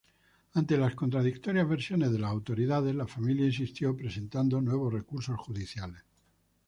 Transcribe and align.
Ante 0.55 0.79
las 0.79 0.95
contradictorias 0.95 1.69
versiones 1.69 2.11
de 2.11 2.17
las 2.17 2.31
autoridades, 2.31 2.95
la 2.95 3.05
familia 3.05 3.45
insistió 3.45 3.95
presentando 3.95 4.59
nuevos 4.59 4.91
recursos 4.91 5.37
judiciales. 5.39 6.01